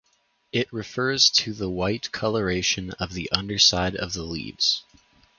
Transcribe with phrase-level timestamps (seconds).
[0.51, 4.81] It refers to the white colouration of the underside of the leaves.